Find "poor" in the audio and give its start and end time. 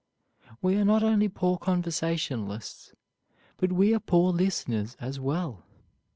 1.29-1.57, 3.99-4.33